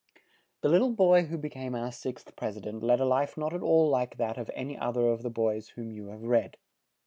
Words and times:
The 0.61 0.69
lit 0.69 0.81
tle 0.81 0.93
boy 0.93 1.25
who 1.25 1.37
be 1.37 1.51
came 1.51 1.75
our 1.75 1.91
sixth 1.91 2.35
Pres 2.35 2.57
i 2.57 2.61
dent 2.61 2.81
led 2.81 2.99
a 2.99 3.05
life 3.05 3.37
not 3.37 3.53
at 3.53 3.61
all 3.61 3.87
like 3.87 4.17
that 4.17 4.39
of 4.39 4.49
an 4.55 4.69
y 4.69 4.75
oth 4.77 4.97
er 4.97 5.11
of 5.11 5.21
the 5.21 5.29
boys 5.29 5.67
of 5.67 5.75
whom 5.75 5.91
you 5.91 6.07
have 6.07 6.23
read. 6.23 6.57